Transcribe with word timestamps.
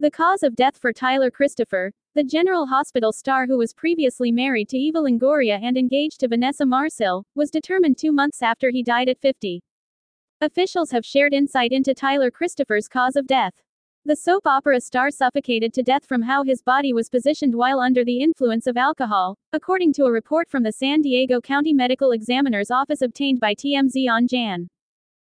The 0.00 0.10
cause 0.10 0.42
of 0.42 0.56
death 0.56 0.78
for 0.78 0.94
Tyler 0.94 1.30
Christopher, 1.30 1.92
the 2.14 2.24
General 2.24 2.66
Hospital 2.66 3.12
star 3.12 3.44
who 3.44 3.58
was 3.58 3.74
previously 3.74 4.32
married 4.32 4.70
to 4.70 4.78
Eva 4.78 4.98
Longoria 4.98 5.60
and 5.62 5.76
engaged 5.76 6.20
to 6.20 6.28
Vanessa 6.28 6.64
Marcil, 6.64 7.26
was 7.34 7.50
determined 7.50 7.98
two 7.98 8.10
months 8.10 8.40
after 8.40 8.70
he 8.70 8.82
died 8.82 9.10
at 9.10 9.20
50. 9.20 9.62
Officials 10.40 10.90
have 10.92 11.04
shared 11.04 11.34
insight 11.34 11.70
into 11.70 11.92
Tyler 11.92 12.30
Christopher's 12.30 12.88
cause 12.88 13.14
of 13.14 13.26
death. 13.26 13.52
The 14.06 14.16
soap 14.16 14.46
opera 14.46 14.80
star 14.80 15.10
suffocated 15.10 15.74
to 15.74 15.82
death 15.82 16.06
from 16.06 16.22
how 16.22 16.44
his 16.44 16.62
body 16.62 16.94
was 16.94 17.10
positioned 17.10 17.54
while 17.54 17.78
under 17.78 18.02
the 18.02 18.22
influence 18.22 18.66
of 18.66 18.78
alcohol, 18.78 19.36
according 19.52 19.92
to 19.92 20.04
a 20.04 20.10
report 20.10 20.48
from 20.48 20.62
the 20.62 20.72
San 20.72 21.02
Diego 21.02 21.42
County 21.42 21.74
Medical 21.74 22.12
Examiner's 22.12 22.70
Office 22.70 23.02
obtained 23.02 23.38
by 23.38 23.54
TMZ 23.54 24.08
on 24.08 24.26
Jan. 24.26 24.70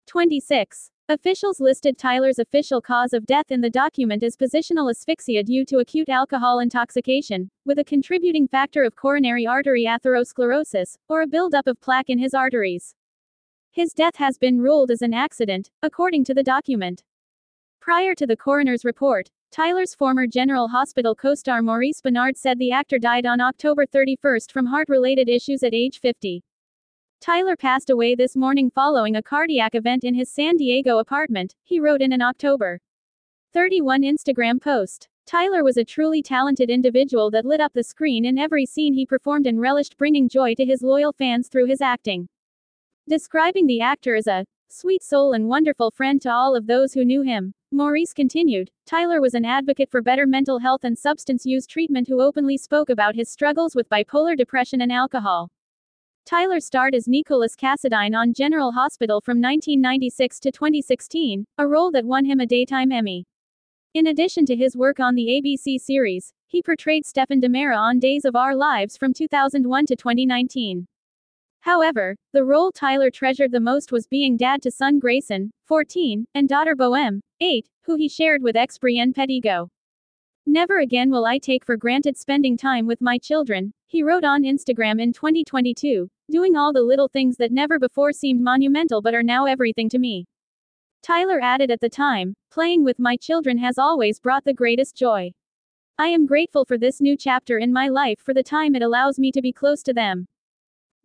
26. 0.08 0.92
Officials 1.12 1.60
listed 1.60 1.98
Tyler's 1.98 2.40
official 2.40 2.80
cause 2.80 3.12
of 3.12 3.26
death 3.26 3.52
in 3.52 3.60
the 3.60 3.70
document 3.70 4.24
as 4.24 4.38
positional 4.38 4.90
asphyxia 4.90 5.44
due 5.44 5.66
to 5.66 5.80
acute 5.80 6.08
alcohol 6.08 6.60
intoxication, 6.60 7.52
with 7.66 7.80
a 7.80 7.84
contributing 7.84 8.48
factor 8.48 8.86
of 8.86 8.96
coronary 8.96 9.46
artery 9.46 9.84
atherosclerosis, 9.86 10.96
or 11.10 11.22
a 11.22 11.28
buildup 11.28 11.68
of 11.68 11.82
plaque 11.82 12.10
in 12.10 12.18
his 12.18 12.34
arteries. 12.34 12.96
His 13.72 13.92
death 13.92 14.16
has 14.16 14.38
been 14.38 14.62
ruled 14.62 14.90
as 14.90 15.02
an 15.02 15.14
accident, 15.14 15.70
according 15.84 16.24
to 16.24 16.34
the 16.34 16.44
document. 16.44 17.04
Prior 17.82 18.16
to 18.16 18.26
the 18.26 18.38
coroner's 18.38 18.86
report, 18.86 19.30
Tyler's 19.52 19.94
former 19.94 20.28
General 20.28 20.70
Hospital 20.70 21.14
co-star 21.14 21.62
Maurice 21.62 22.02
Benard 22.02 22.38
said 22.38 22.58
the 22.58 22.72
actor 22.72 22.98
died 22.98 23.26
on 23.26 23.42
October 23.42 23.86
31 23.86 24.40
from 24.50 24.68
heart-related 24.68 25.28
issues 25.28 25.62
at 25.62 25.74
age 25.74 26.00
50. 26.00 26.42
Tyler 27.22 27.56
passed 27.56 27.92
away 27.92 28.16
this 28.16 28.36
morning 28.36 28.72
following 28.72 29.16
a 29.16 29.22
cardiac 29.22 29.76
event 29.76 30.04
in 30.04 30.16
his 30.16 30.28
San 30.28 30.58
Diego 30.58 30.98
apartment, 30.98 31.54
he 31.64 31.80
wrote 31.80 32.02
in 32.02 32.14
an 32.14 32.22
October 32.24 32.80
31 33.54 34.02
Instagram 34.02 34.60
post. 34.60 35.08
Tyler 35.28 35.64
was 35.64 35.78
a 35.78 35.86
truly 35.86 36.24
talented 36.24 36.72
individual 36.72 37.30
that 37.30 37.46
lit 37.46 37.62
up 37.62 37.74
the 37.74 37.84
screen 37.84 38.26
in 38.26 38.40
every 38.40 38.66
scene 38.66 38.96
he 38.96 39.06
performed 39.06 39.46
and 39.46 39.62
relished 39.62 40.00
bringing 40.00 40.28
joy 40.28 40.56
to 40.56 40.66
his 40.66 40.82
loyal 40.82 41.14
fans 41.14 41.48
through 41.48 41.68
his 41.68 41.80
acting. 41.80 42.28
Describing 43.08 43.68
the 43.68 43.82
actor 43.82 44.16
as 44.16 44.26
a 44.26 44.44
sweet 44.68 45.04
soul 45.04 45.34
and 45.34 45.48
wonderful 45.48 45.92
friend 45.92 46.20
to 46.24 46.32
all 46.32 46.56
of 46.56 46.66
those 46.66 46.92
who 46.92 47.06
knew 47.06 47.22
him, 47.22 47.54
Maurice 47.72 48.14
continued, 48.14 48.72
Tyler 48.88 49.22
was 49.22 49.36
an 49.36 49.46
advocate 49.46 49.92
for 49.92 50.02
better 50.02 50.26
mental 50.26 50.58
health 50.58 50.84
and 50.84 50.98
substance 50.98 51.46
use 51.46 51.68
treatment 51.68 52.08
who 52.08 52.20
openly 52.20 52.58
spoke 52.58 52.90
about 52.90 53.14
his 53.14 53.30
struggles 53.30 53.76
with 53.76 53.90
bipolar 53.90 54.36
depression 54.36 54.82
and 54.82 54.92
alcohol. 54.92 55.52
Tyler 56.26 56.60
starred 56.60 56.96
as 56.96 57.08
Nicholas 57.08 57.56
Cassadine 57.56 58.16
on 58.16 58.34
General 58.34 58.72
Hospital 58.72 59.20
from 59.22 59.42
1996 59.42 60.40
to 60.40 60.52
2016, 60.52 61.46
a 61.58 61.68
role 61.68 61.92
that 61.92 62.06
won 62.06 62.24
him 62.26 62.40
a 62.40 62.46
Daytime 62.46 62.92
Emmy. 62.92 63.26
In 63.94 64.08
addition 64.08 64.46
to 64.46 64.56
his 64.56 64.78
work 64.78 65.00
on 65.00 65.16
the 65.16 65.28
ABC 65.28 65.80
series, 65.80 66.32
he 66.48 66.62
portrayed 66.62 67.06
Stephen 67.06 67.42
DiMera 67.42 67.78
on 67.78 68.00
Days 68.00 68.24
of 68.24 68.36
Our 68.36 68.56
Lives 68.56 68.96
from 68.96 69.14
2001 69.14 69.86
to 69.88 69.96
2019. 69.96 70.88
However, 71.62 72.16
the 72.32 72.46
role 72.46 72.72
Tyler 72.72 73.12
treasured 73.12 73.52
the 73.52 73.60
most 73.60 73.92
was 73.92 74.08
being 74.08 74.38
dad 74.38 74.62
to 74.62 74.72
son 74.72 75.00
Grayson, 75.00 75.52
14, 75.66 76.26
and 76.34 76.48
daughter 76.48 76.76
Boheme, 76.76 77.20
8, 77.42 77.68
who 77.84 77.96
he 77.96 78.08
shared 78.08 78.42
with 78.42 78.56
ex 78.56 78.78
Brienne 78.78 79.14
Pedigo. 79.14 79.68
Never 80.48 80.80
again 80.80 81.12
will 81.12 81.26
I 81.26 81.38
take 81.38 81.64
for 81.64 81.78
granted 81.78 82.18
spending 82.18 82.58
time 82.58 82.88
with 82.88 83.00
my 83.00 83.18
children, 83.18 83.74
he 83.86 84.02
wrote 84.02 84.24
on 84.24 84.44
Instagram 84.44 85.00
in 85.00 85.14
2022, 85.14 86.10
doing 86.32 86.56
all 86.56 86.74
the 86.74 86.82
little 86.82 87.08
things 87.08 87.38
that 87.38 87.52
never 87.52 87.78
before 87.78 88.12
seemed 88.12 88.42
monumental 88.42 89.02
but 89.02 89.14
are 89.14 89.22
now 89.22 89.46
everything 89.46 89.88
to 89.90 90.00
me. 90.00 90.26
Tyler 91.04 91.40
added 91.42 91.70
at 91.70 91.80
the 91.80 91.90
time, 91.90 92.34
playing 92.52 92.84
with 92.84 93.00
my 93.00 93.16
children 93.18 93.58
has 93.58 93.78
always 93.78 94.20
brought 94.20 94.44
the 94.44 94.54
greatest 94.54 94.96
joy. 94.96 95.32
I 95.98 96.08
am 96.08 96.26
grateful 96.26 96.66
for 96.66 96.78
this 96.78 97.02
new 97.02 97.16
chapter 97.16 97.60
in 97.60 97.72
my 97.72 97.88
life 97.88 98.20
for 98.20 98.34
the 98.34 98.44
time 98.44 98.74
it 98.74 98.82
allows 98.82 99.20
me 99.20 99.32
to 99.34 99.42
be 99.42 99.54
close 99.54 99.84
to 99.84 99.94
them. 99.94 100.28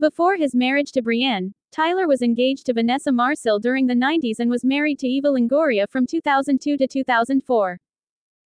Before 0.01 0.37
his 0.37 0.55
marriage 0.55 0.93
to 0.93 1.03
Brienne, 1.03 1.53
Tyler 1.73 2.07
was 2.07 2.23
engaged 2.23 2.67
to 2.67 2.73
Vanessa 2.73 3.13
Marcil 3.13 3.59
during 3.59 3.87
the 3.87 3.95
90s 3.95 4.39
and 4.39 4.51
was 4.51 4.65
married 4.65 4.99
to 5.01 5.09
Eva 5.09 5.29
Longoria 5.29 5.87
from 5.91 6.07
2002 6.07 6.79
to 6.79 6.87
2004. 6.87 7.79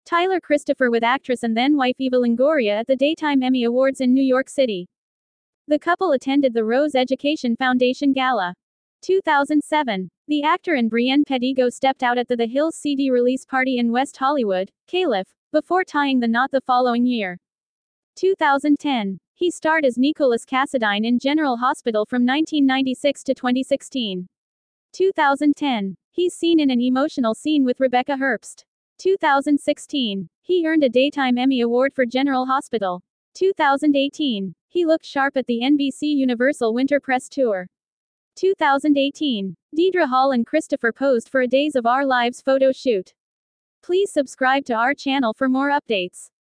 Tyler 0.05 0.39
Christopher 0.39 0.91
with 0.91 1.03
actress 1.03 1.43
and 1.45 1.57
then 1.57 1.79
wife 1.79 1.97
Eva 1.99 2.17
Longoria 2.17 2.81
at 2.81 2.87
the 2.87 2.95
Daytime 2.97 3.43
Emmy 3.43 3.65
Awards 3.65 4.03
in 4.03 4.13
New 4.13 4.23
York 4.23 4.51
City. 4.51 4.87
The 5.67 5.79
couple 5.79 6.13
attended 6.13 6.53
the 6.53 6.65
Rose 6.65 6.95
Education 6.95 7.57
Foundation 7.57 8.13
Gala. 8.13 8.55
2007. 9.01 10.11
The 10.29 10.43
actor 10.43 10.75
and 10.75 10.91
Brienne 10.91 11.25
Pedigo 11.25 11.73
stepped 11.73 12.03
out 12.03 12.19
at 12.19 12.29
the 12.29 12.37
The 12.37 12.47
Hills 12.47 12.77
CD 12.77 13.11
release 13.11 13.47
party 13.47 13.79
in 13.79 13.93
West 13.93 14.19
Hollywood, 14.19 14.71
Calif, 14.87 15.27
before 15.53 15.85
tying 15.85 16.21
the 16.21 16.29
knot 16.29 16.51
the 16.51 16.61
following 16.61 17.07
year. 17.07 17.39
2010. 18.17 19.19
He 19.33 19.51
starred 19.51 19.87
as 19.87 19.97
Nicholas 19.97 20.45
Cassadine 20.45 21.07
in 21.07 21.19
General 21.19 21.57
Hospital 21.57 22.05
from 22.05 22.27
1996 22.27 23.23
to 23.25 23.35
2016. 23.35 24.29
2010. 24.93 25.97
He's 26.11 26.35
seen 26.35 26.61
in 26.61 26.71
an 26.71 26.83
emotional 26.83 27.35
scene 27.35 27.65
with 27.65 27.81
Rebecca 27.81 28.17
Herbst. 28.17 28.65
2016. 28.99 30.29
He 30.43 30.67
earned 30.67 30.85
a 30.85 30.89
Daytime 30.89 31.39
Emmy 31.39 31.61
Award 31.61 31.93
for 31.95 32.07
General 32.07 32.47
Hospital. 32.47 33.03
2018. 33.35 34.55
He 34.69 34.85
looked 34.85 35.05
sharp 35.05 35.37
at 35.37 35.47
the 35.47 35.61
NBC 35.63 36.03
Universal 36.03 36.75
Winter 36.75 37.01
Press 37.01 37.29
Tour. 37.29 37.69
2018. 38.37 39.57
Deidre 39.77 40.09
Hall 40.09 40.33
and 40.33 40.47
Christopher 40.47 40.93
posed 40.93 41.29
for 41.29 41.41
a 41.41 41.49
Days 41.49 41.75
of 41.75 41.87
Our 41.87 42.07
Lives 42.07 42.41
photo 42.41 42.73
shoot. 42.73 43.15
Please 43.83 44.13
subscribe 44.13 44.65
to 44.67 44.75
our 44.75 44.95
channel 44.95 45.35
for 45.35 45.49
more 45.49 45.71
updates. 45.71 46.31